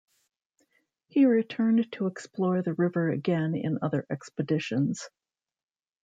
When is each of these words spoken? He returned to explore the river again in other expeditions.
He 1.09 1.27
returned 1.27 1.91
to 1.91 2.07
explore 2.07 2.63
the 2.63 2.73
river 2.73 3.11
again 3.11 3.53
in 3.53 3.77
other 3.83 4.07
expeditions. 4.09 5.07